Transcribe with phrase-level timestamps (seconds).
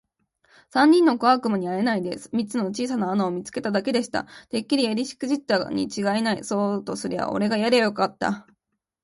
[0.71, 4.25] 三人の小悪魔にはあえないで、三つの小さな穴を見つけただけでした。
[4.49, 6.43] 「てっきりやりしくじったにちがいない。
[6.43, 8.47] そうとすりゃおれがやりゃよかった。」